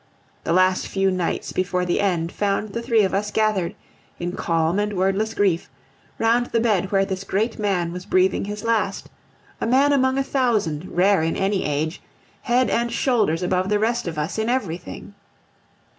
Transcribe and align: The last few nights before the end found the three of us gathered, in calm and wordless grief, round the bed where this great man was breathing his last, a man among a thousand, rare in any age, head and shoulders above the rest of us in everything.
The 0.45 0.51
last 0.51 0.87
few 0.87 1.11
nights 1.11 1.51
before 1.51 1.85
the 1.85 2.01
end 2.01 2.31
found 2.31 2.69
the 2.69 2.81
three 2.81 3.03
of 3.03 3.13
us 3.13 3.29
gathered, 3.29 3.75
in 4.19 4.31
calm 4.31 4.79
and 4.79 4.93
wordless 4.93 5.35
grief, 5.35 5.69
round 6.17 6.47
the 6.47 6.59
bed 6.59 6.91
where 6.91 7.05
this 7.05 7.23
great 7.23 7.59
man 7.59 7.93
was 7.93 8.07
breathing 8.07 8.45
his 8.45 8.63
last, 8.63 9.09
a 9.61 9.67
man 9.67 9.93
among 9.93 10.17
a 10.17 10.23
thousand, 10.23 10.91
rare 10.91 11.21
in 11.21 11.35
any 11.35 11.63
age, 11.65 12.01
head 12.41 12.67
and 12.71 12.91
shoulders 12.91 13.43
above 13.43 13.69
the 13.69 13.77
rest 13.77 14.07
of 14.07 14.17
us 14.17 14.39
in 14.39 14.49
everything. 14.49 15.13